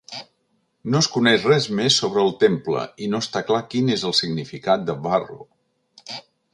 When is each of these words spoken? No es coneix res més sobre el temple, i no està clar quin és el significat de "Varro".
No 0.93 1.01
es 1.03 1.09
coneix 1.17 1.45
res 1.49 1.67
més 1.81 1.99
sobre 2.03 2.23
el 2.23 2.33
temple, 2.45 2.87
i 3.05 3.11
no 3.13 3.21
està 3.27 3.45
clar 3.53 3.63
quin 3.75 3.95
és 3.99 4.09
el 4.11 4.19
significat 4.25 4.91
de 4.91 5.01
"Varro". 5.09 5.41